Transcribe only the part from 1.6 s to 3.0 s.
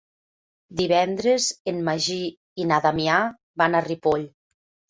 en Magí i na